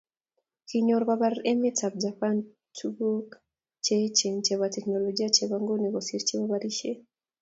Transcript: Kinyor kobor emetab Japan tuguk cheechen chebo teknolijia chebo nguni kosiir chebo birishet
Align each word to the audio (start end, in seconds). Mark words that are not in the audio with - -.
Kinyor 0.67 1.03
kobor 1.09 1.35
emetab 1.51 1.93
Japan 2.03 2.37
tuguk 2.77 3.29
cheechen 3.85 4.35
chebo 4.45 4.65
teknolijia 4.75 5.29
chebo 5.35 5.55
nguni 5.61 5.87
kosiir 5.93 6.23
chebo 6.27 6.43
birishet 6.51 6.99